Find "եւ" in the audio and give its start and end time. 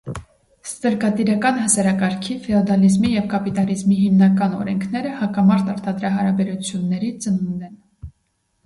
3.17-3.27